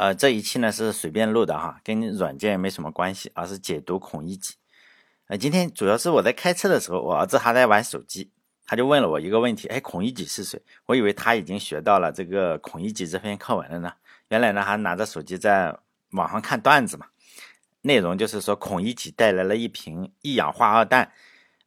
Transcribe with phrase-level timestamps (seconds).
[0.00, 4.54] 呃，这一期呢是随便录的哈，跟软件没什么关系，而是解读孔乙己。
[5.26, 8.30] 呃，今天主要是我在开车的时候，我儿子还在玩手机，
[8.64, 10.62] 他就问了我一个问题：哎，孔乙己是谁？
[10.86, 13.92] 我以为他已经学到了这个孔乙己这篇课文了呢。
[14.28, 15.76] 原来呢，还拿着手机在
[16.12, 17.08] 网上看段子嘛。
[17.82, 21.12] 内容就是说，孔乙己带来了一瓶一氧化二氮，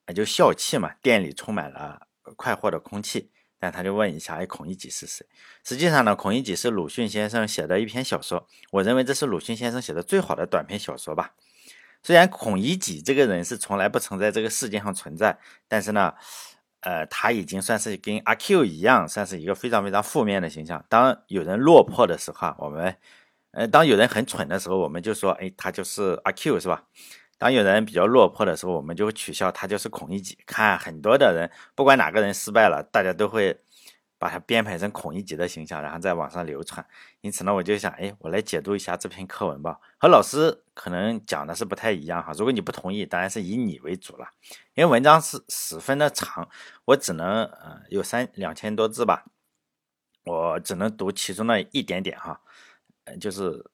[0.05, 3.29] 呃，就笑气嘛，店里充满了快活的空气。
[3.63, 5.25] 那他就问一下，哎，孔乙己是谁？
[5.63, 11.33] 实际上呢，孔乙己是鲁迅先生写的一篇小说，我认为这是鲁迅先生写的最好的短篇小说吧。
[12.01, 15.39] 虽然孔乙己这个人是从来不曾在这个世界上存在，
[15.69, 16.13] 但是呢，
[16.81, 20.83] 呃，他已经算是跟阿 Q 一样，算是一个非常非常负面的形象。
[20.89, 22.97] 当有人落魄的时候，我们，
[23.51, 26.83] 呃，当有人很蠢的时候，我们就说，哎，他就是阿 Q，是吧？
[27.43, 30.37] 当有人比较落魄的时候，我们就会取笑他就是孔乙己。
[30.45, 33.59] 看很多的人，不管哪个人失败了，大家都会
[34.17, 36.85] 把他编排成孔乙己的形象，然后在网上流传。
[37.19, 39.77] 因此呢，我就想，哎，我来解读一下这篇课文吧。
[39.97, 42.31] 和老师可能讲的是不太一样哈。
[42.37, 44.25] 如果你不同意，当然是以你为主了，
[44.75, 46.47] 因为文章是十分的长，
[46.85, 49.25] 我只能呃有三两千多字吧，
[50.23, 52.39] 我只能读其中的一点点哈，
[53.03, 53.65] 呃，就是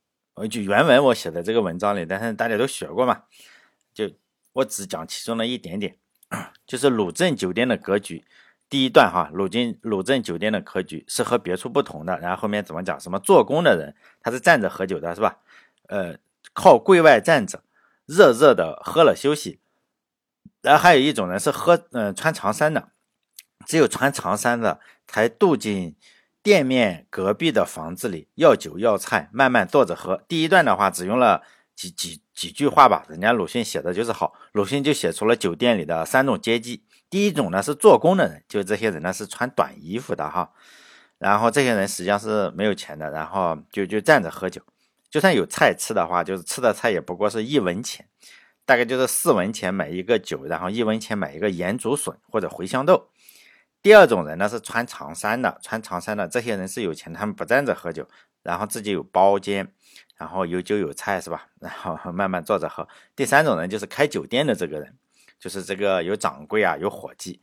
[0.50, 3.26] 就原文我写的这个文章里，但是大家都学过嘛。
[3.94, 4.10] 就
[4.54, 5.98] 我只讲其中的一点点，
[6.66, 8.26] 就是鲁镇酒店的格局。
[8.70, 12.20] 第一段哈，鲁镇鲁镇酒店的格局是和别处不同的。
[12.20, 13.00] 然后后面怎么讲？
[13.00, 15.40] 什么做工的人他是站着喝酒的，是吧？
[15.88, 16.18] 呃，
[16.54, 17.64] 靠柜外站着，
[18.06, 19.60] 热热的喝了休息。
[20.62, 22.90] 然后还有一种人是喝，嗯，穿长衫的，
[23.66, 25.96] 只有穿长衫的才渡进
[26.44, 30.24] 店面隔壁的房子里要酒要菜，慢慢坐着喝。
[30.28, 31.44] 第一段的话只用了。
[31.80, 34.34] 几几几句话吧，人家鲁迅写的就是好。
[34.52, 36.84] 鲁迅就写出了酒店里的三种阶级。
[37.10, 40.52] 第一种呢是做工的人，就这些人呢是穿短衣服的哈。
[41.20, 44.62] 然后这些人实际上是没有钱的，然后就就站着喝酒。
[45.10, 48.06] 就算有菜吃的话，就是吃的菜也不过是一文钱，
[48.66, 53.08] 大概就是四文钱买一个酒，然后一文钱买一个盐竹笋或者茴香豆。
[53.82, 58.06] 第二种人呢是穿长衫的，穿长衫的这些人是有钱，他们不站着喝酒，
[58.44, 59.74] 然后自己有包间。
[60.20, 61.48] 然后有酒有菜是吧？
[61.62, 62.86] 然后慢慢坐着喝。
[63.16, 64.94] 第三种人就是开酒店的这个人，
[65.40, 67.42] 就是这个有掌柜啊，有伙计。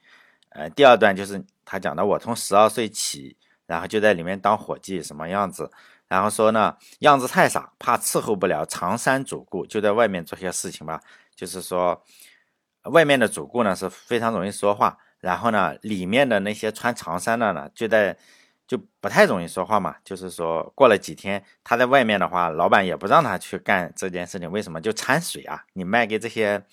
[0.51, 3.35] 呃，第二段就是他讲的，我从十二岁起，
[3.67, 5.71] 然后就在里面当伙计，什么样子？
[6.07, 11.01] 然后说呢，样子太傻，怕伺候不了长衫主顾，就在外面做些事情吧。
[11.35, 12.05] 就是说，
[12.83, 18.19] 外面的主顾呢是非常容易说话，然后呢，里面的那些穿长衫的呢就在。
[18.67, 24.81] 就不太容易说话嘛，就是说过了几天，他在外面的话，老板也不让他去干这件事情，为什么？
[24.81, 25.65] 就掺水啊！
[25.75, 26.65] 你卖给这些，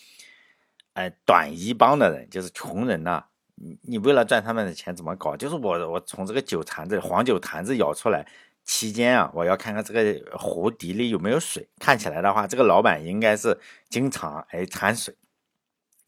[0.94, 3.24] 哎，短衣帮的人，就是穷人呐，
[3.56, 5.38] 你你为了赚他们的钱怎么搞？
[5.38, 8.26] 就是我我从这个酒坛子黄酒坛子舀出来
[8.64, 11.70] 期间啊，我要看看这个壶底里有没有水。
[11.80, 15.16] 看起来的话，这个老板应该是经常哎掺水。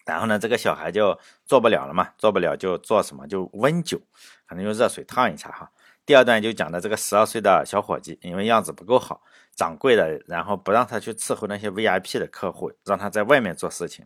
[0.05, 3.27] 然后呢，这个小孩就做不了了嘛，做不了就做什么？
[3.27, 3.99] 就温酒，
[4.47, 5.71] 可能用热水烫一下哈。
[6.05, 9.23] 第二段就讲的这个十二岁的小伙计，因为样子不够好，
[9.55, 14.05] 掌柜的然后不让他去伺候那些 VIP 的客户，让他在外面做事情。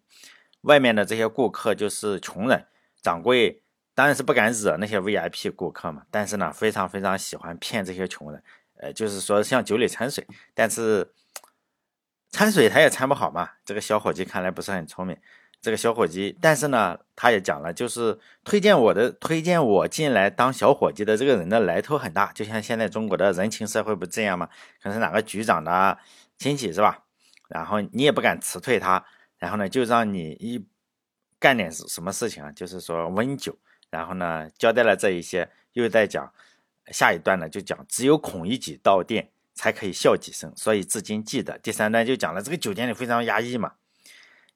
[0.62, 2.66] 外面的这些顾客就是穷人，
[3.02, 3.62] 掌柜
[3.94, 8.42] 当然是不敢惹那些 VIP 顾客嘛，但是呢，非常非常喜欢骗这些穷人，
[8.78, 11.14] 呃，就是说像酒里掺水，但是
[12.32, 13.50] 掺水他也掺不好嘛。
[13.66, 15.18] 这个小伙计看来不是很聪明。
[15.62, 24.48] 这个小伙计，但是呢，他也讲了，就是推荐我的、推荐我进来当小伙计的这个人的来头很大，就像现在中国的人情社会不这样吗？
[24.82, 25.98] 可能是哪个局长的
[26.38, 27.04] 亲戚是吧？
[27.50, 29.04] 然后你也不敢辞退他，
[29.38, 30.66] 然后呢，就让你一
[31.40, 32.50] 干点什么事情啊？
[32.54, 33.58] 就是说温酒，
[33.90, 36.32] 然后呢，交代了这一些，又在讲
[36.94, 41.60] 下一段呢，就讲只有孔乙己到店才可以笑几声，所以至今记得。
[41.60, 43.74] 第三段就讲了这个酒店里非常压抑嘛，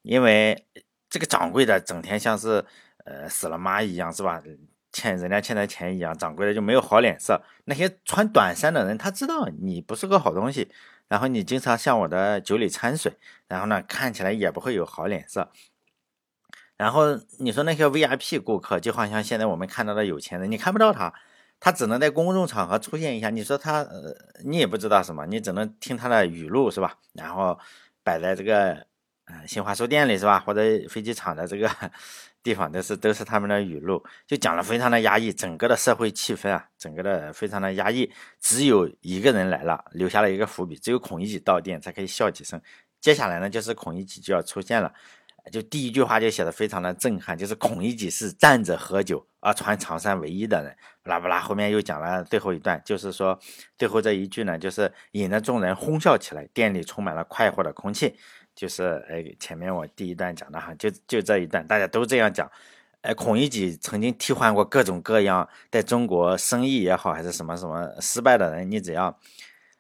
[0.02, 0.66] 因为。
[1.14, 2.66] 这个掌柜的整天像是
[3.06, 4.42] 呃死了妈一样，是吧？
[4.92, 7.40] 欠人家欠他钱一样，掌柜的就没有好脸色。
[7.66, 10.72] 那些穿短衫的人，他知道你不是个好东西，
[11.08, 13.16] 然后你经常向我的酒里掺水，
[13.48, 15.52] 然后呢，看起来也不会有好脸色。
[16.78, 21.14] 然后你说那些 VIP 顾客，就好像现在我们看到的有钱人，你看不到他，
[21.60, 23.30] 他只能在公众场合出现一下。
[23.30, 26.98] 你说他，呃，你也不知道什么，你只能听他的语录，是吧？
[27.14, 27.60] 然后
[28.04, 28.88] 摆在这个。
[29.48, 30.40] 新华书店里是吧？
[30.40, 31.70] 或者飞机场的这个
[32.44, 38.12] 地方，都是都是他们的语录，就讲了非常的压抑，整个的社会气氛啊，整个的非常的压抑。
[38.40, 42.62] 只有一个人来了，留下了一个伏笔，只有孔乙己到店才可以笑几声。
[43.00, 44.94] 接下来呢，就是孔乙己就要出现了。
[45.52, 50.74] 就第一句话就写的非常的震撼，就是孔乙己是站着喝酒而穿长衫唯一的人。
[51.02, 53.38] 不拉不拉，后面又讲了最后一段，就是说
[53.78, 58.16] 最后这一句呢，就是引得众人哄笑起来，店里充满了快活的空气。
[58.56, 62.50] 就是哎，前面我第一段讲的哈，就就这一段，大家都这样讲。
[63.02, 69.20] 哎，孔乙己曾经替换过各种各样在中国生意也好，还是什么什么失败的人，你只要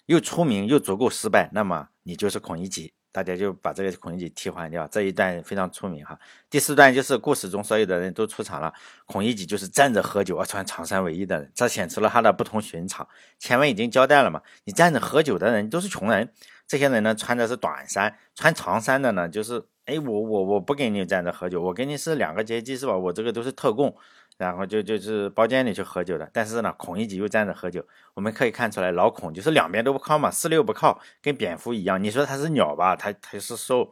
[0.08, 2.94] 又出名又足够失败，那么你就是孔乙己。
[3.14, 6.19] 大家就把这个孔乙己替换掉，这一段非常出名哈。
[6.50, 8.74] 第四段就是故事中所有的人都出场了，
[9.06, 13.08] 孔乙己就是站着喝酒而穿长衫为衣的人，这显出了他的不同寻常。
[13.38, 16.34] 前文已经交代了嘛，你站着喝酒的人都是穷人，
[16.68, 22.98] 这些人呢穿的是短衫，穿长衫的呢就是，哎，我我我不跟你站着喝酒，我跟你是两个阶级是吧？
[22.98, 23.95] 我这个都是特供。
[24.36, 27.86] 然后就就是包间里去喝酒的，但是呢，孔乙己又站着喝酒。
[28.15, 32.04] 我们可以看出来，老孔就是两边都不靠嘛，四六不靠，跟蝙蝠一样。
[32.04, 33.88] 你说他是鸟吧，他他是兽；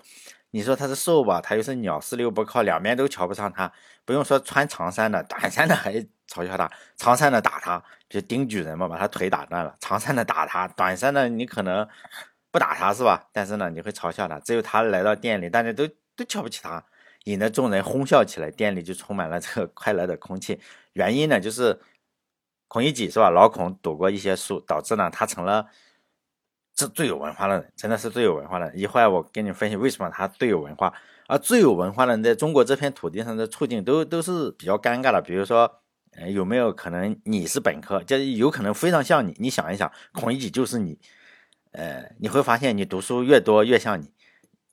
[0.50, 3.71] 你说他是兽吧，他又是鸟，四六不靠，两边都瞧不上他。
[4.03, 5.94] 不用说穿长衫的，短衫的还
[6.27, 9.75] 嘲笑他，长衫的打他，就丁举人嘛，把他腿打断了。
[9.79, 11.88] 长衫的打他，短衫的你可能
[12.51, 13.27] 不打他是吧？
[13.31, 14.39] 但是呢，你会嘲笑他。
[14.39, 16.83] 只有他来到店里，大家都都瞧不起他。
[17.25, 20.59] 引得众人哄笑起来，店里就充满了这个快乐的空气。
[20.94, 21.80] 原因呢，就是
[22.68, 23.30] 孔乙己是吧？
[23.30, 25.68] 老孔读过一些书，导致呢他成了
[26.74, 28.77] 这最有文化的人，真的是最有文化的人。
[28.77, 30.94] 一会儿我跟你分析为什么他最有文化。
[31.27, 35.21] 而最有文化的人在中国这片土地上的处境都都是比较尴尬的。
[35.21, 35.81] 比如说，
[36.18, 39.33] 呃，有没有可能你是本科，就有可能非常像你？
[39.39, 41.00] 你想一想，孔乙己就是你，
[41.71, 44.12] 呃，你会发现你读书越多越像你。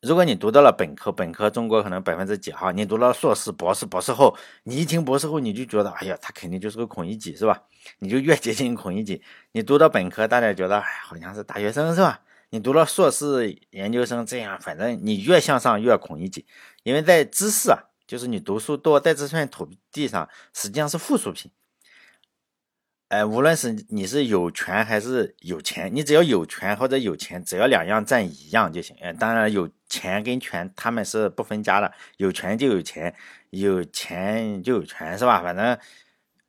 [0.01, 2.71] 如果你读到了本科，本科中国可能百分之几哈？
[2.71, 7.65] 你读了硕士、博士、博士后，你一听博士后，你就觉得，哎呀，他肯定就是个孔乙己，是吧？
[7.99, 9.21] 你就越接近孔乙己。
[9.51, 12.21] 你读到本科，大家觉得，哎，好像是大学生，是吧？
[12.51, 16.47] 你读了硕士、研究生，这样，反正你越向上越孔乙己，
[16.85, 21.51] 因为在知识啊，就是你读书多，在这片土地上，实际上是附属品。
[23.09, 28.95] 哎，无论是你是有权还是有钱，你只要有权或者有钱，只要两样占一样就行。
[29.01, 33.15] 哎，当然有钱跟权他们是不分家的，有权就有钱，
[33.49, 35.43] 有钱就有权，是吧？
[35.43, 35.79] 反正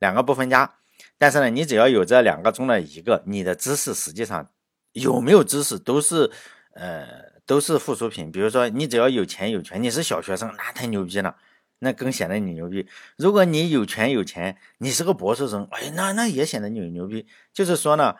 [0.00, 0.70] 两个不分家。
[1.16, 4.50] 但是呢，你只要有这两个中的一个，你的知识实际上
[4.92, 6.30] 有没有知识都是
[6.74, 7.06] 呃
[7.46, 8.30] 都是附属品。
[8.30, 11.36] 比如说，你只要有钱有权，你是小学生，那太牛逼了。
[11.80, 12.86] 那更显得你牛逼。
[13.16, 17.26] 如果你有权有钱，你是个博士生，哎，那那也显得你牛逼。
[17.52, 18.14] 就是说呢，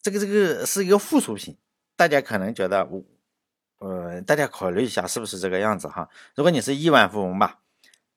[0.00, 1.56] 这个这个是一个附属品。
[1.94, 3.04] 大家可能觉得，我，
[3.78, 6.08] 呃，大家考虑一下是不是这个样子哈？
[6.34, 7.60] 如果你是亿万富翁吧，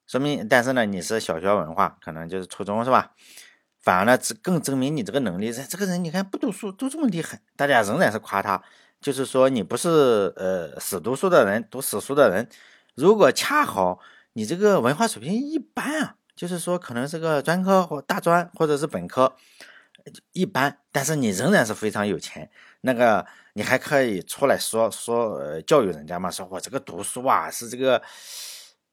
[0.07, 3.11] 说明，但是呢，你是小学文化，可能就是初中是吧？
[3.81, 5.51] 反而呢，这更证明你这个能力。
[5.51, 8.63] 这这个人你看不读书都这么厉害，大家仍然是夸他。
[9.01, 12.49] 就是说你不是呃死读书的人，读死书的人。
[12.95, 13.99] 如果恰好
[14.33, 19.35] 你这个文化水平一般啊，就是说可能是个专科或大专或者是本科
[20.33, 22.49] 一般，但是你仍然是非常有钱，
[22.81, 28.01] 那个你还可以出来说说呃教育人家嘛，说我这个读书啊是这个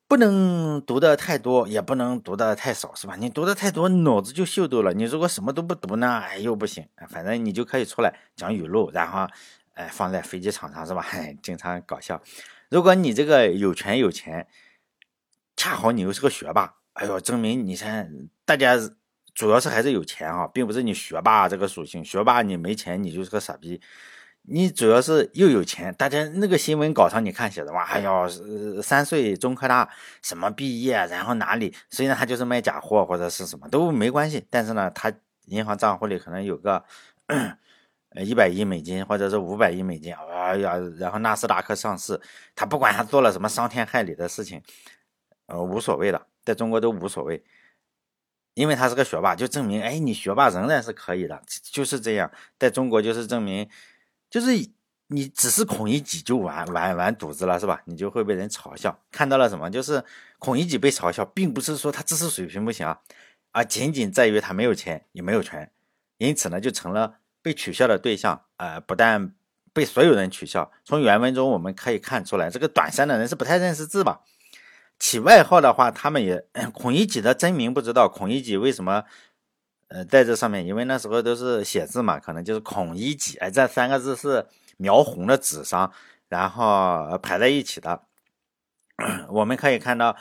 [0.08, 3.16] 不能读的太多，也不能读的太少，是吧？
[3.16, 9.26] 你读的太多脑子就秀逗了，你如果什么都不读呢，哎又不行，反正你就可以出来讲语录，然后
[9.74, 11.04] 哎放在飞机场上是吧？
[11.42, 12.20] 经常搞笑。
[12.72, 14.46] 如果你这个有权有钱，
[15.56, 18.10] 恰好你又是个学霸，哎呦，证明你看
[18.46, 18.78] 大家
[19.34, 22.02] 主要是还是有钱啊，并不是你学霸这个属性。
[22.02, 23.78] 学霸你没钱，你就是个傻逼。
[24.44, 29.90] 你主要是又有钱，大家那个新闻稿上你看写的哇，哎呦，三岁中科大
[30.22, 31.74] 什么毕业，然后哪里？
[31.90, 35.12] 虽然他就是卖假货或者是什么都没关系，但是呢，他
[35.44, 36.82] 银行账户里可能有个。
[38.14, 42.20] 呃，一百亿美金或者是五百亿美金，哎呀，然后纳斯达克上市，
[42.54, 44.62] 他不管他做了什么伤天害理的事情，
[45.46, 47.42] 呃，无所谓的，在中国都无所谓，
[48.54, 53.66] 因为他是个学霸，就证明，哎，你学霸仍然是可以的，就是这样，在中国就是证明，
[54.28, 54.50] 就是
[55.06, 57.80] 你只是孔乙己就完完完犊子了，是吧？
[57.86, 58.98] 你就会被人嘲笑。
[59.10, 59.70] 看到了什么？
[59.70, 60.04] 就是
[60.38, 63.00] 孔乙己被嘲笑，并不是说他知识水平不行啊，
[63.52, 65.70] 而仅仅在于他没有钱也没有权，
[66.18, 67.20] 因此呢，就成了。
[67.42, 69.34] 被取笑的对象，呃，不但
[69.72, 70.70] 被所有人取笑。
[70.84, 74.20] 从原文中我们可以看出来，这个短衫的人是不太认识字吧？
[74.98, 78.08] 起外号的话，他们也孔乙己的真名不知道。
[78.08, 79.02] 孔乙己为什么，
[79.88, 80.64] 呃，在这上面？
[80.64, 83.36] 因为那时候都是写字嘛，可能就是孔乙己。
[83.38, 84.46] 哎，这三个字是
[84.76, 85.92] 描红的纸上，
[86.28, 88.02] 然后排在一起的。
[89.28, 90.16] 我们可以看到，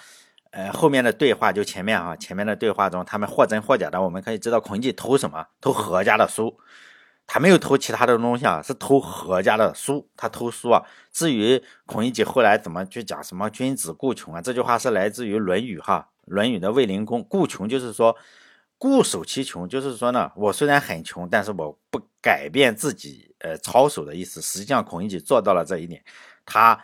[0.49, 5.45] 呃，后面的对话就前面啊，前面的对话中，他们或真或假的，我们可以知道孔乙己偷什么？
[5.61, 6.57] 偷何家的书。
[7.27, 10.83] 他没有偷其他的东西啊，是偷何家的书，他偷书啊。
[11.13, 18.17] 至于孔乙己后来怎么去讲什么君子固穷啊，这句话是来自于《论语》哈，《论语》的卫灵公，固穷就是说
[18.77, 24.41] 固守其穷，就是说呢，我虽然很穷，但是我不改变自己呃操守的意思。
[24.41, 26.03] 实际上孔乙己做到了这一点，
[26.45, 26.81] 他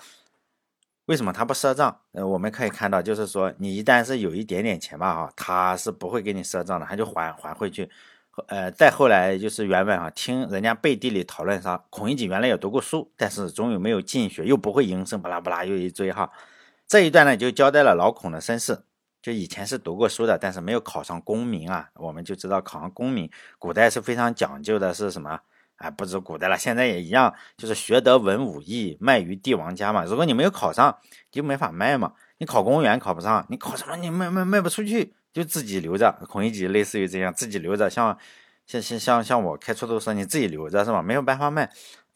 [1.08, 2.00] 为什么他不赊账？
[2.13, 7.89] 呃，我们可以看到，就是说你一旦是有一点点钱吧哈，他是不会给你赊账的，他就还还回去。
[8.48, 16.32] 呃，再后来就是原文啊，听人家背地里讨论啥，孔乙己原来也读过书，但是终于没有进学，又不会营生，巴拉巴拉又一追哈。
[16.88, 18.84] 这一段呢，就交代了老孔的身世，
[19.22, 21.89] 就以前是读过书的，但是没有考上功名啊。
[21.96, 25.39] 我们就知道考上功名，古代是非常讲究的，是什么？
[25.77, 30.06] 啊，不止古代了，现在也一样，就是学得文武艺，卖于帝王家嘛。
[30.06, 30.98] 如果你没有考上，
[31.32, 32.13] 就没法卖嘛。
[32.38, 33.96] 你考公务员考不上，你考什么？
[33.96, 35.15] 你卖卖卖不出去。
[35.38, 38.17] 就自己留着，孔乙己类似于这样，自己留着，像
[38.65, 41.00] 像像像像我开出租车，你自己留着是吧？
[41.00, 41.70] 没有办法卖。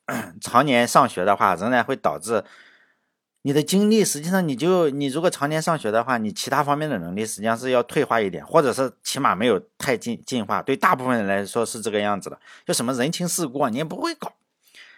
[0.41, 2.43] 常年上学的话，仍然会导致
[3.43, 10.63] 你的精力，实际上你就你如果常年上学的话，你其他方面的能力实际上是要退化一点，或者是起码没有太进进化。
[10.63, 12.39] 对大部分人来说是这个样子的。
[12.65, 14.33] 就什么人情世故啊，你也不会搞。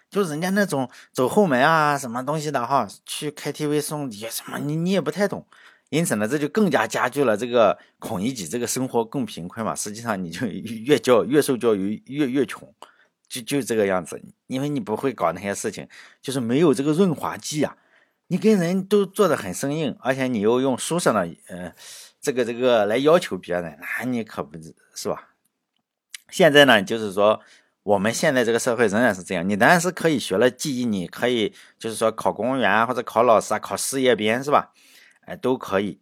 [0.10, 5.46] 就人家那种走后门啊，什么东西的哈，去 KTV 送礼什么，你你也不太懂。
[5.93, 9.75] 因此呢，这就更加加剧了这个孔乙己这个生活更贫困嘛。
[9.75, 12.67] 实际上，你就越教越受教育越越穷，
[13.27, 14.19] 就就这个样子。
[14.47, 15.88] 因为你不会搞那些事情，
[16.19, 17.77] 就是没有这个润滑剂啊。
[18.25, 21.71] 你跟人都做的很生硬，而且你又用书上的呃
[22.19, 24.57] 这个这个来要求别人，那你可不
[24.95, 25.29] 是吧？
[26.31, 27.39] 现在呢，就是说
[27.83, 29.47] 我们现在这个社会仍然是这样。
[29.47, 34.71] 你当然是可以学了技艺，你可以就是说考公务员，或者考老师啊，考事业编是吧？
[35.25, 36.00] 哎，都可以，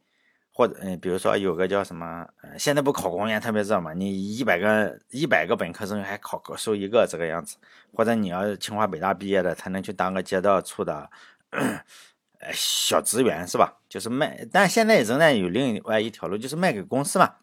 [0.53, 3.93] 或者嗯，比如说有个叫什么，现在不考公务员特别热嘛？
[3.93, 7.57] 你一百个一百个本科生还考个收一个这个样子，
[7.93, 11.09] 或者你要清华北大毕业的才能去当个街道处的，
[11.51, 13.77] 呃，小职员是吧？
[13.87, 17.35] 就是卖，但现在仍然有另外一条路，就是卖给公司嘛，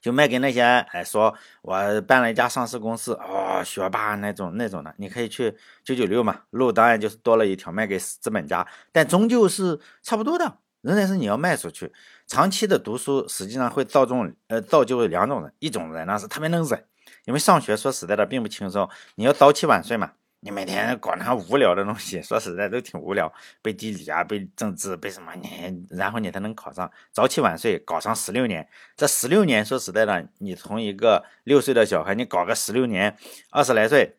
[0.00, 10.58] 就卖给那些哎，说我办了一家上市公司，哦，学霸那种那种的，你可以去九九六嘛，路当然就是多了一条卖给资本家，但终究是差不多的。
[10.80, 11.92] 仍然是你要卖出去，
[12.28, 14.14] 长期的读书实际上会造就
[14.46, 16.84] 呃造就两种人，一种人呢是特别能忍，
[17.24, 33.16] 因为上学说实在的并不轻松，你要早起晚睡嘛，你每天搞那无聊的东西，说实在都挺无聊，背地理啊，背政治，背什么你，然后你才能考上，早起晚睡搞上十六年，这十六年说实在的，你从一个六岁的小孩，你搞个十六年，
[33.50, 34.16] 二十来岁，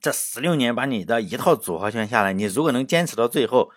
[0.00, 3.70] 这十六年把你的一套组合拳下来，你如果能坚持到最后。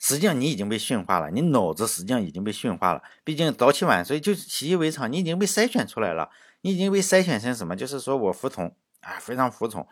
[0.00, 3.02] 实际上你已经被驯化了，你脑子实际上已经被驯化了。
[3.22, 6.28] 毕竟早起晚睡就是习以为常，你已经被筛选出来了，
[6.60, 7.74] 你已经被筛选成什么？
[7.74, 8.66] 就是说我服从
[9.00, 9.86] 啊，非常服从。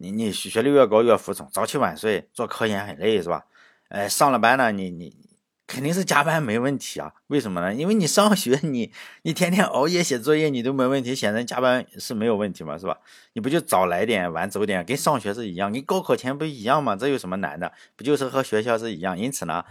[0.00, 3.44] 你你学历越高越服从，早起晚睡做科研很累是吧？
[3.88, 5.28] 哎，上了班呢，你你。
[5.70, 7.12] 肯定是加班没问题啊？
[7.26, 7.74] 为什么呢？
[7.74, 8.90] 因为你上学，你
[9.20, 12.96] 你天天熬夜写作业，你都没问题，显然加班是没有问题嘛，是吧？
[13.34, 16.96] 你不就早来点，晚走点，跟上学是一样，跟高考前不一样吗？
[16.96, 17.70] 这有什么难的？
[17.96, 19.18] 不就是和学校是一样？
[19.18, 19.62] 因此呢，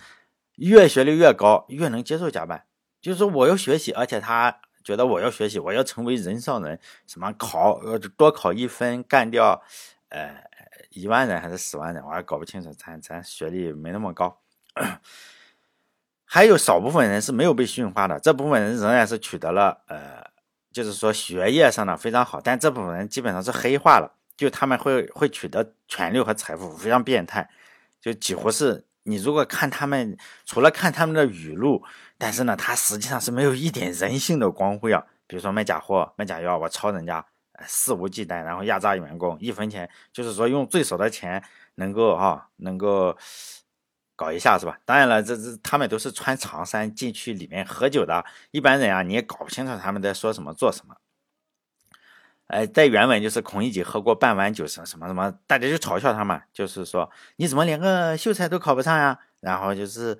[0.58, 2.64] 越学历越高，越能接受加班。
[3.02, 9.64] 就是说我要学习，而且他觉得我要学习，我要成为人上人，什么考呃多考一分干掉
[10.10, 10.44] 呃
[10.90, 14.40] 一万人还是十万人，我还搞不清楚，咱咱学历没那么高。
[16.24, 20.24] 还有少部分人是没有被驯化的，这部分人仍然是取得了呃，
[20.72, 27.50] 就是说学业上的非常好，但这部分人基本上是黑化了，就他们会会取得权利和财富，非常变态，
[28.02, 31.82] 就几乎是你如果看他们，除了看他们的语录，
[32.18, 35.06] 但是呢，他实际上是没有一点人性的光辉啊。
[35.28, 37.26] 比如说卖假货、卖假药，我抄人家，
[37.66, 41.44] 肆无忌惮，然后压榨员工，一分钱就是说用最少的钱
[41.76, 43.18] 能够哈，能够。
[44.20, 44.80] 搞一下是吧？
[44.84, 50.96] 当然了，这这他们都是穿长衫进去里面喝酒的，一般人啊你也搞不清楚他们在说什么做什么。
[52.48, 59.20] 哎，在原文就是孔乙己喝过半碗酒什么什么什么，大家就嘲笑他嘛，就是说你怎么连个秀才都考不上呀？
[59.40, 60.18] 然后就是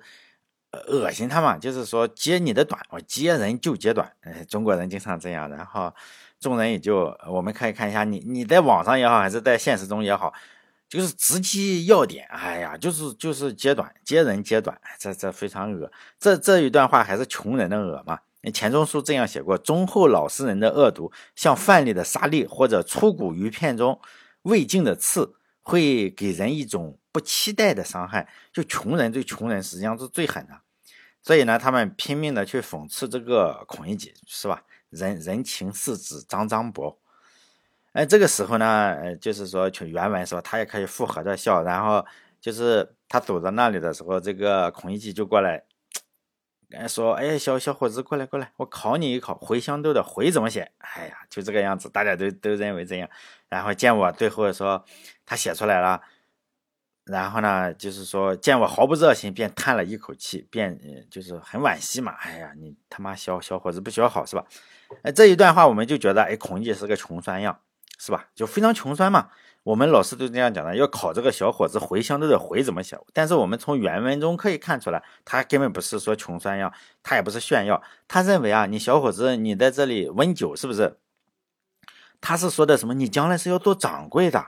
[0.86, 4.12] 恶心他嘛，就是说揭你的短，我揭人就揭短。
[4.20, 5.92] 哎，中国人经常这样，然后
[6.40, 10.32] 众人也就我们可以看一下，你你在网上也好，还是在现实中也好。
[10.88, 15.92] 就是直击要点，哎呀，就是就是揭短，揭人揭短，这这非常恶。
[16.18, 18.18] 这这一段话还是穷人的恶嘛？
[18.54, 24.00] 钱钟书这样写过：忠厚老实人的恶毒，像饭里的沙粒或者粗骨鱼片中
[24.44, 28.26] 未尽的刺，会给人一种不期待的伤害。
[28.50, 30.58] 就穷人对穷人实际上是最狠的，
[31.22, 34.62] 所以呢，他们拼命的去讽刺这个孔乙己，是吧？
[34.90, 36.98] 人人情世子张张博。
[37.92, 38.66] 哎，这个时候呢，
[39.02, 42.04] 呃，就是说，从原文说他也可以附和着笑，然后
[42.40, 45.64] 就是他走到那里的时候，这个孔乙己就过来，
[46.86, 53.08] 说：“哎，小小伙子，过来过来，我考你一考，茴香豆的茴怎么写？”哎呀，就这个样子，大家都都认为这样。
[53.48, 54.84] 然后见我最后说
[55.24, 56.00] 他写出来了，
[57.08, 60.78] 然后呢，就是说见我毫不热心，便叹了一口气，便
[61.10, 62.12] 就是很惋惜嘛。
[62.20, 64.44] 哎呀，你他妈小小伙子不学好是吧？
[65.02, 67.58] 哎，这一段话我们就觉得，哎，孔乙己是个穷酸样。
[68.00, 68.28] 是吧？
[68.32, 69.28] 就非常穷酸嘛。
[69.64, 72.96] 我们老师都这样讲的，要考这个小伙子回乡都得回怎么写。
[73.12, 76.72] 但是我们从原文中可以看出来，他根本不是说穷酸样，
[77.02, 77.82] 他也不是炫耀。
[78.06, 80.96] 他认为啊，你小伙子你在这里温酒是不是？
[82.20, 82.94] 他是说的什么？
[82.94, 84.46] 你将来是要做掌柜的，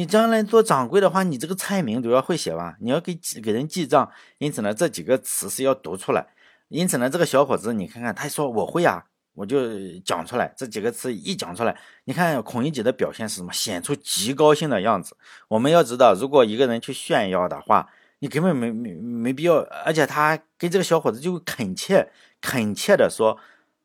[0.00, 2.74] 你将来做掌柜的话，你这个菜名都要会写吧？
[2.80, 4.10] 你要给给人记账。
[4.38, 6.26] 因此呢，这几个词是要读出来。
[6.68, 9.04] 因此呢，这个小伙子你看看，他说我会啊。
[9.34, 9.58] 我就
[9.98, 13.52] 讲出来这几个词，一讲出来，你看孔乙己的表现是什么？
[13.52, 15.14] 显出极高兴的样子。
[15.48, 17.90] 我们要知道，如果一个人去炫耀的话，
[18.20, 19.56] 你根本没没没必要。
[19.84, 23.38] 而且他跟这个小伙子就恳切恳切的说：“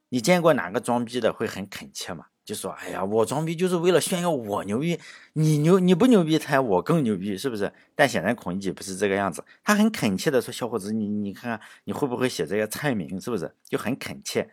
[0.10, 2.28] 你见过哪个装逼的会很恳切吗？
[2.46, 5.00] 就说：哎呀，我装逼就是为了炫耀我牛逼，
[5.34, 7.74] 你牛你不牛逼才我更牛逼，是不是？
[7.96, 13.54] 但显然孔乙己不是这个样子，他很恳切的说：小伙子，你你看看你会不会写这些菜名，是不是？
[13.68, 14.50] 就很恳切。”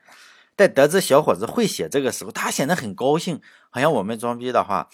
[0.54, 4.88] 在得知小伙子会写这个时候，他显得很高兴，好像我们装逼的话，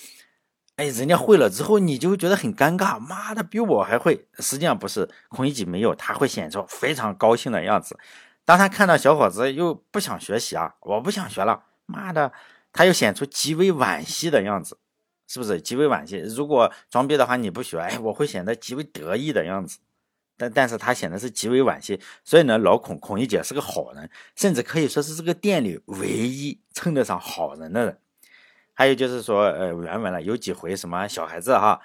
[0.77, 2.99] 哎，人家会了之后，你就觉得很尴尬。
[2.99, 4.27] 妈的，比我还会。
[4.39, 7.99] 实际上不是，孔乙己没有，他会显出非常高兴的样子。
[8.45, 12.33] 当他看到小伙子又不想学习啊，我不想学了，妈的，
[12.79, 14.79] 他又显出极为惋惜的样子，
[15.27, 15.61] 是不是？
[15.61, 16.19] 极为惋惜。
[16.19, 19.81] 如果装逼的话，你不学，哎，我会显得极为得意的样子。
[20.37, 27.99] 但但是他显得是极为惋惜，所以呢，老孔孔乙己是个好人，甚至可以说是这个店里唯一称得上好人的人。
[28.75, 31.81] 还有就是说，呃，原文了有几回什么小孩子哈，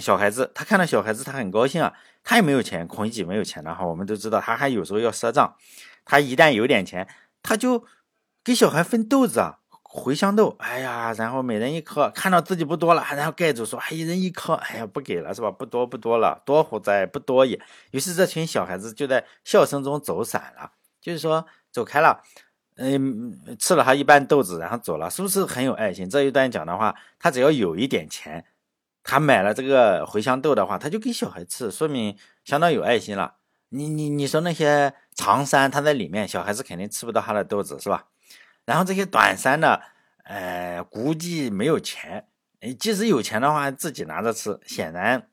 [0.00, 1.92] 小孩子他看到小孩子他很高兴啊，
[2.24, 5.54] 他也没有钱，孔乙己没有钱的哈，我们都知道他还有时候要赊账，
[6.06, 7.06] 他一旦有点钱，
[7.42, 7.84] 他就
[8.42, 9.58] 给小孩分豆子啊。
[9.92, 15.50] 茴香豆，哎呀，然后每人一颗，看到自己不多了，然后盖住说，哎，一人一颗，哎呀，不给了是吧？
[15.50, 17.04] 不多不多了，多乎哉？
[17.04, 17.60] 不多也。
[17.90, 22.22] 于是这群小孩子就在笑声中走散了，就是说走开了，
[22.76, 26.08] 嗯，吃了他一半豆子，然后走了，是不是很有爱心？
[26.08, 28.46] 这一段讲的话，他只要有一点钱，
[29.04, 33.34] 他买了这个茴香豆的话，他就给小孩吃，说明相当有爱心了。
[33.68, 38.06] 你你你说那些长衫，他在里面，小孩子肯定吃不到他的豆子，是吧？
[38.64, 39.80] 然后这些短衫呢，
[40.24, 42.26] 呃，估计没有钱。
[42.78, 44.60] 即使有钱的话，自己拿着吃。
[44.64, 45.28] 显然，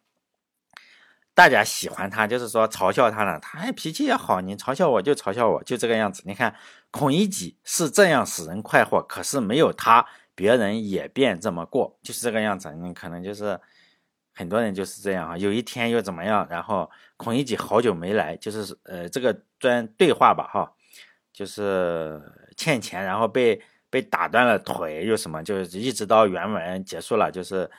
[1.35, 3.39] 大家喜欢他，就是说嘲笑他了。
[3.39, 6.23] 他脾气也好，你嘲笑我就嘲笑我，就这个样子。
[6.25, 6.55] 你看，
[6.89, 12.73] 孔乙己是这样使人快活，可是没有他，别人也便这么过，就是这个样子。
[12.73, 13.59] 你可能就是
[14.33, 15.37] 很多人就是这样啊。
[15.37, 16.47] 有一天又怎么样？
[16.49, 20.73] 然后孔乙己好久没来，就是呃，这个专对话吧，哈。
[21.31, 22.19] 就是
[22.60, 27.72] 欠钱，然后被被打断了腿，又什么，就是一直到原文结束了，就是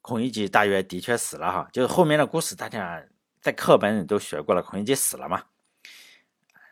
[0.00, 1.68] 孔乙己大约的确死了哈。
[1.72, 3.02] 就是后面的故事，大家
[3.40, 5.42] 在课本里都学过了，孔乙己死了嘛。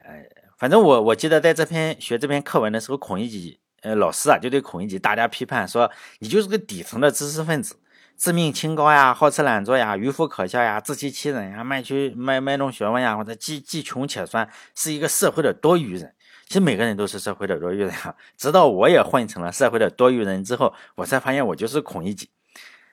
[0.04, 0.24] 哎，
[0.56, 7.80] 反正我我记得在这篇学这篇课文的时候，孔乙己呃老师啊就对孔乙己大家批判，说你就是个底层的知识分子。
[8.16, 16.14] 自命清高呀，好吃懒做呀，愚夫可笑呀，自欺欺人呀，卖去卖卖弄学问呀，或者既既穷且酸，是一个社会的多余人。
[16.54, 18.14] 其实每个人都是社会的多余人啊。
[18.36, 22.30] 直到我也混成了社会的多余人之后，我才发现我就是孔乙己。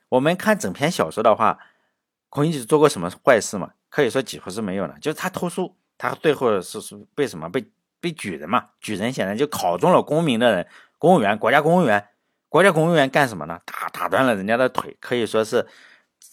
[0.09, 1.59] 我们看整篇小说的话，
[2.29, 3.73] 孔乙己做过什么坏事吗？
[3.87, 4.95] 可以说几乎是没有了。
[4.99, 7.63] 就是他偷书，他最后是是被什么被
[7.99, 8.69] 被举人嘛？
[8.79, 12.07] 举人显然就考中了功名的人，公务员，国家公务员。
[12.49, 13.61] 国家公务员干什么呢？
[13.63, 15.67] 打打断了人家的腿，可以说是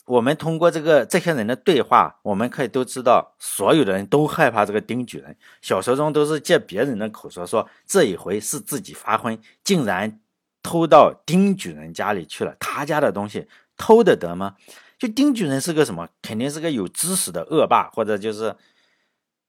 [0.07, 5.37] 我们通过这个这些人的对话，我们可以都知道，所有的人都害怕这个丁举人。
[5.61, 10.21] 小说中都是借别人的口说，说这一回是自己发昏，竟然
[10.63, 12.57] 偷到丁举人家里去了。
[12.59, 13.47] 他家的东西
[13.77, 14.57] 偷得得吗？
[14.99, 16.09] 就丁举人是个什么？
[16.23, 18.57] 肯定是个有知识的恶霸，或者就是。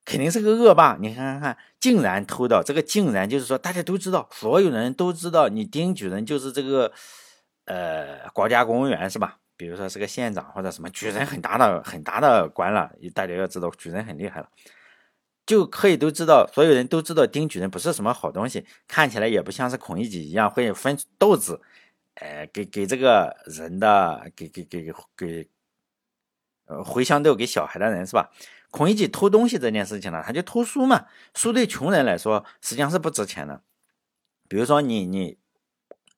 [0.05, 6.91] 肯定是个恶霸，你看看看，竟然偷到这个，竟然就是说，大家都知道，所有人都知道，你丁举人就是这个，
[7.65, 9.37] 呃，国家公务员是吧？
[9.59, 14.49] 比如说是个县长或者什么举人，很大的很大的官了，大家要知道，举人很厉害了，
[15.45, 21.59] 就可以都知道，所有人都知道丁举人不是什么好东西，看起来也不像是孔乙己一样会分豆子，
[22.13, 25.49] 呃，给给这个人的，给给给给，
[26.67, 28.31] 呃，茴香豆给小孩的人是吧？
[28.71, 31.07] 孔乙己偷东西这件事情呢，他就偷书嘛。
[31.35, 33.61] 书对穷人来说实际上是不值钱的。
[34.47, 35.37] 比如说你你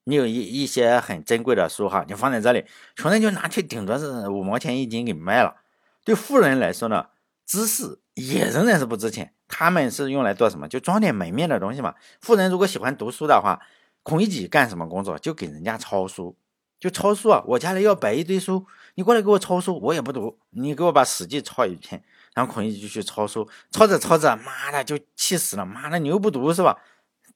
[0.04, 5.56] 你有一一些很珍贵的书哈，你放在这里，穷人就拿去顶多是五毛钱一斤给卖了。
[6.04, 7.06] 对富人来说呢，
[7.46, 10.68] 知识也仍然是不值钱，他们是用来做什么？
[10.68, 11.94] 就装点门面的东西嘛。
[12.20, 13.62] 富人如果喜欢读书的话，
[14.02, 15.20] 孔乙己干什么工作？
[15.20, 16.36] 就给人家抄书，
[16.80, 17.44] 就抄书啊！
[17.46, 26.76] 我家里要摆一堆书，你过来给我抄书，我也不读，你给我把《史记》抄一遍，然后孔乙己就去抄书，抄着抄着，妈的就气死了，妈的你又不读是吧？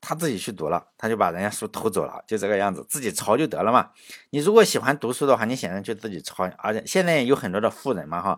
[0.08, 3.90] 他自己去读了，他就把人家书偷走了，就这个样子，自己抄就得了嘛。
[4.30, 6.44] 你如果喜欢读书的话，你显然就自己抄。
[6.60, 8.38] 而且现在有很多的富人嘛，哈，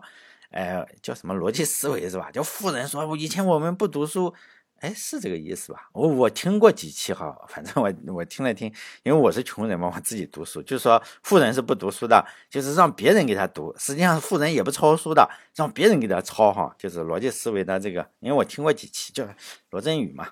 [0.50, 2.30] 哎，叫什么逻辑思维是吧？
[2.30, 4.32] 叫富人说，我以前我们不读书，
[4.80, 5.90] 哎，是这个意思吧？
[5.92, 13.74] 我我听过几期哈，反正我我听了听，因为我是穷人嘛，我自己读书，就是说富人是不读书的，就是让别人给他读。
[13.78, 18.08] 实际上富人也不抄书的，让别人给他抄哈，就是逻辑思维的这个。
[18.20, 19.28] 因为我听过几期，叫
[19.68, 20.28] 罗振宇嘛。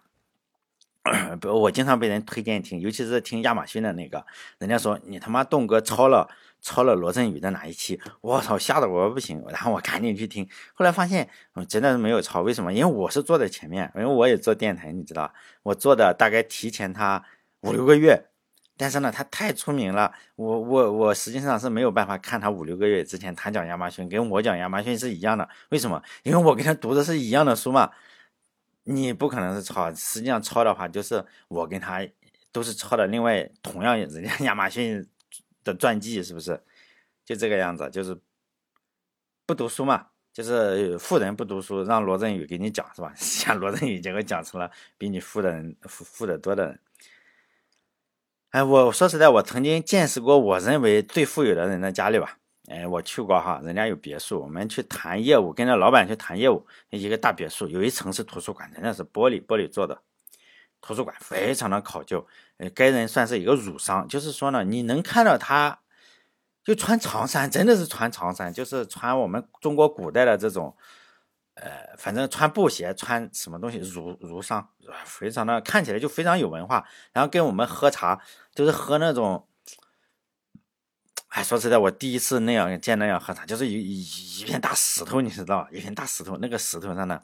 [1.41, 4.25] 不，我经常被人推荐听，尤其是听亚马逊的那个，
[4.59, 6.29] 人家说你他妈栋哥抄了
[6.61, 12.73] 抄了罗振宇的哪一期，我操，吓得我不行，然后我赶紧去听，后来发现我真的是没有抄，为什么？
[12.73, 17.23] 因为我是坐在前面，因为我也做电台，你知道，我做的大概提前他
[17.61, 18.25] 五六个月，
[18.77, 26.03] 但是呢，他太出名了，我我我实际上是没有办法看他五六个月之前他讲亚马逊跟我讲亚马逊是一样的，为什么？
[26.25, 27.91] 因为我跟他读的是一样的书嘛。
[28.89, 32.07] 你不可能是抄，实际上抄的话，就是我跟他
[32.53, 33.05] 都是抄的。
[33.09, 35.05] 另外，同样人家 亚马逊
[35.65, 36.63] 的传记是不是
[37.25, 37.91] 就这个样子？
[37.91, 38.17] 就是
[39.45, 43.13] 不读书嘛，就是富人不读书，让罗振宇给你讲是吧？
[43.19, 46.81] 像罗振宇结果讲成了比你富的人富富得多的人。
[48.51, 52.39] 哎，我说实在，我曾经见识过我认为最富有的人的家里吧。
[52.69, 60.03] 哎，我去过哈，人家有别墅，我们去谈业务，跟着老板去谈业务，一个大别墅，有一层是图书馆，人家是玻璃玻璃做的
[60.81, 62.27] 图书馆，非常的考究。
[62.57, 65.79] 呃，该人算是一个儒商，就是说呢，你能看到他，
[66.65, 70.77] 就穿长衫，真的是穿长衫，就是穿我们中国古代的这种，
[71.55, 74.69] 呃，反正穿布鞋，穿什么东西，儒儒商，
[75.05, 76.85] 非常的看起来就非常有文化。
[77.13, 78.21] 然后跟我们喝茶，
[78.53, 79.47] 就是喝那种。
[81.37, 85.69] 哎，说实在，我第一次那样见那样喝茶，就是一一一片大石头，你知道吧？
[85.71, 87.21] 一片大石头，那个石头上呢，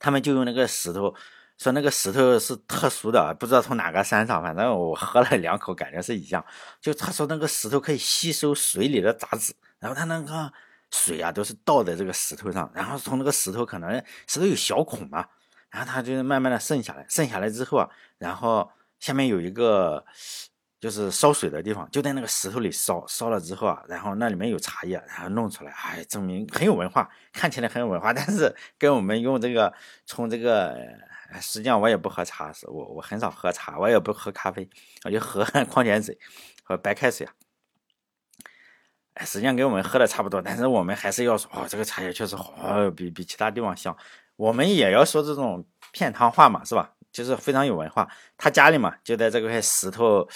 [0.00, 1.14] 他们就用那个石头，
[1.56, 6.44] 说那个石头是特殊的，不知道从哪个山上，反正我喝了两口，感觉是一样。
[6.80, 10.52] 就他说那个石头可以吸收水里的杂质，然后他那个
[10.90, 15.24] 水啊都是倒在这个石头上，然后从那个石头可能石头有小孔嘛，
[15.70, 20.04] 然后它就慢慢的渗下来，渗下来之后啊，然后下面有一个。
[20.80, 29.72] 就是烧水的地方，就在那个石头里烧，烧了之后啊，然后那里面有茶叶，然后弄出来，哎，证明很有文化，看起来很有文化，但是跟我们用这个
[30.04, 30.76] 从这个，
[31.40, 34.68] 实际上我也不喝茶，我我很少喝茶，我也不喝咖啡，
[35.04, 36.18] 我就喝 矿泉水
[36.62, 37.32] 和白开水啊，
[39.14, 43.96] 哎，实际上跟我们喝的差不多，但是我们还是要说，哦，这个茶叶确实好，比比其他地方香，
[44.36, 46.90] 我们也要说这种片汤话嘛，是吧？
[47.14, 50.28] 就是非常有文化，他家里嘛就在这块石头。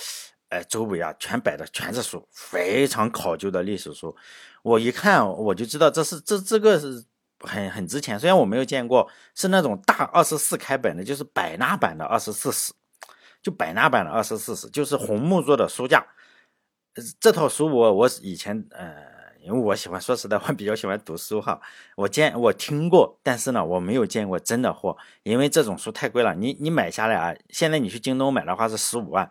[0.50, 4.16] 哎，周围啊，全摆的全是书，非常考究的历史书。
[4.62, 7.04] 我一看，我就知道这是这这个是
[7.40, 8.18] 很很值钱。
[8.18, 12.72] 虽然我没有见过，是那种大二十四开本的，就是百纳版的二十四史，
[13.42, 16.06] 就百纳版的二十四史，就是红木做的书架。
[17.20, 19.04] 这套书我我以前呃，
[19.42, 21.60] 因为我喜欢说实在话，比较喜欢读书哈。
[21.96, 26.34] 我见我听过，但是呢，我没有见过真的货，因为这种书太贵了。
[26.34, 29.30] 你你买下来啊，现在你去京东买的话是十五万。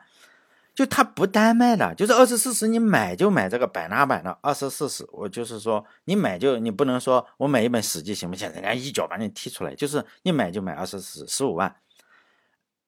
[0.76, 5.04] 就它不单卖的，就是二十四史，你买就买这个百纳版的二十四史。
[5.12, 8.48] 我就是说，你买就你不能说我买一本史记行不行？
[8.52, 9.74] 人家一脚把你踢出来。
[9.74, 11.78] 就是你买就买二十四十五万，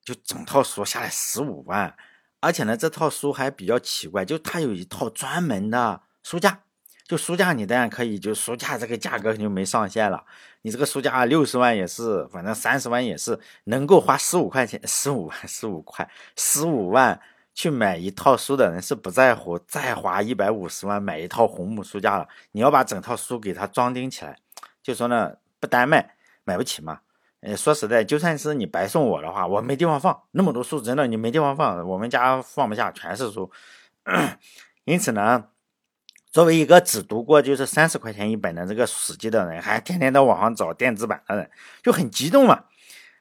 [0.04, 1.96] 就整套书下来十五万。
[2.42, 6.62] 而且呢，这套书还比较奇怪，就它有一套专门的书架。
[7.10, 10.24] 就书架你当然可以，就书架这个价格就没上限了。
[10.62, 17.20] 你这个书架六十万也是，反正三十万也是能够花十五块钱，十五万十五块十五万。
[17.56, 22.26] 去买一套书的人是不在乎再花一百五十万买一套红木书架了。
[22.54, 24.38] 你要把整套书给它装订起来，
[24.82, 27.02] 就说呢不单卖买不起嘛。
[27.42, 33.52] 呃，说实在，就算是你白送我的话，我没地方放那么多书，真的你没地方放，我们家放不下，全是书。
[34.86, 35.44] 因此呢，
[36.32, 41.50] 作为一个只读过就是三十块钱一本的这个史记的人，还天天在网上找电子版的人，
[41.82, 42.66] 就很激动嘛。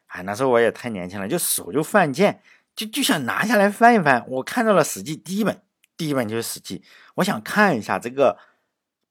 [0.06, 2.42] 哎，那时候我也太年轻了，就手就犯贱。
[2.76, 5.60] 就就想拿下来翻一翻，我看到了《史记》第一本，
[5.96, 6.78] 第一本就是《史记》，
[7.16, 8.38] 我想看一下这个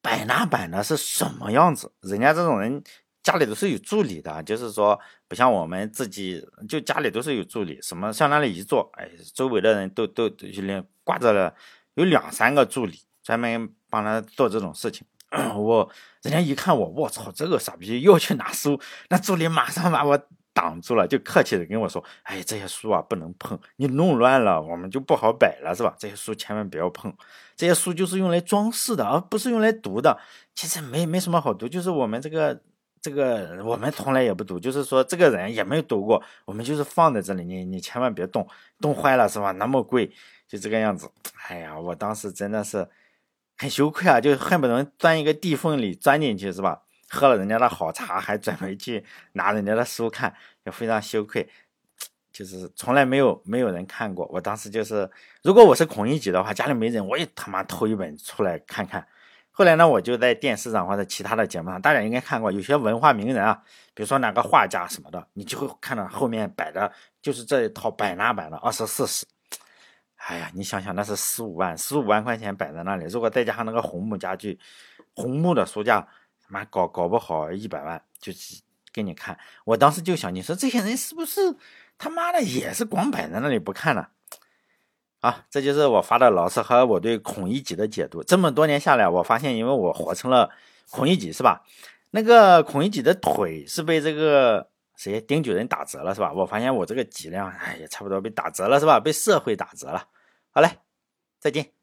[0.02, 1.92] 百纳版的是什么样子。
[2.00, 2.82] 人家这种人
[3.22, 11.54] 家里都是有助理的，就是说不像我们自己，就家里都是有助理，什么向那里一坐，哎，周围的人都都就连挂着了
[11.96, 15.06] 有两三个助理，专门帮他做这种事情。
[15.58, 15.90] 我
[16.22, 20.18] 人家一看我，我操，这个傻逼又去拿书，那助理马上把我
[20.54, 25.94] 挡住了，就客气的跟我说：“哎，这些书啊不能碰，你弄乱了我们就不好摆了，是吧？
[26.00, 27.14] 这些书千万不要碰，
[27.56, 30.18] 这些书就是用来装饰的，而不是用来读的。
[30.56, 32.62] 其实没没什么好读，就是我们这个。”
[33.00, 38.46] 这个我们从来也不读，就是说这个人也没读过，我们就是放在这里，你你千万别动，
[38.82, 39.52] 动坏了是吧？
[39.52, 40.12] 那么贵，
[40.48, 41.10] 就这个样子。
[41.48, 42.86] 哎呀，我当时真的是
[43.58, 46.82] 很羞愧啊，就恨不得钻一个地缝里钻进去是吧？
[47.10, 50.34] 喝了人家的好茶，还准备去拿人家的书看，
[50.66, 51.50] 就非常羞愧。
[52.32, 55.10] 就是从来没有没有人看过，我当时就是，
[55.42, 59.08] 如果我是孔乙己的话，家里没人，我也他妈偷一本出来看看。
[59.50, 63.60] 后来呢，我就在电视上或者其他的节目上，大家应该看过，有些文化名人啊，
[63.96, 66.92] 比如说哪个画家什么的，你就会看到后面摆的
[67.24, 69.26] 就是这一套百纳版的二十四史。
[70.28, 74.60] 哎呀，你想想，那是十五万，十五万块钱摆在那里，如果再加上那个红木家具，
[75.16, 76.06] 红木的书架，
[76.50, 78.34] 妈搞搞不好一百万，就
[78.92, 79.40] 给你看。
[79.64, 81.56] 我当时就想，你说这些人是不是
[81.98, 84.08] 他妈的也是光摆在那里不看呢？
[85.22, 88.22] 啊，这就是我发的牢骚和我对孔乙己的解读。
[88.22, 90.50] 这么多年下来，我发现，因为我活成了
[90.92, 91.64] 孔乙己，是吧？
[92.12, 96.34] 那个孔乙己的腿是被这个谁丁九人打折了，是吧？
[96.34, 99.00] 我发现我这个脊梁，哎，也差不多被打折了，是吧？
[99.00, 100.06] 被社会打折了。
[100.58, 100.80] 好嘞，
[101.40, 101.77] 再见。